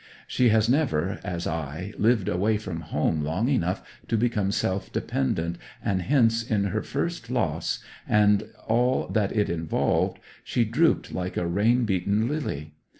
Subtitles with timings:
[0.25, 5.59] She has never, as I, lived away from home long enough to become self dependent,
[5.79, 11.45] and hence in her first loss, and all that it involved, she drooped like a
[11.45, 12.73] rain beaten lily.